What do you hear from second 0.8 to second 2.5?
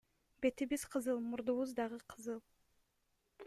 кызыл, мурдубуз дагы кызыл.